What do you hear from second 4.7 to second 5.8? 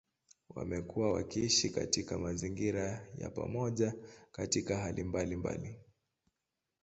hali mbalimbali.